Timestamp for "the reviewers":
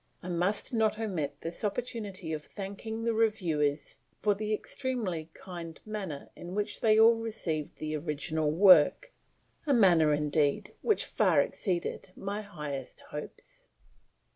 3.03-3.99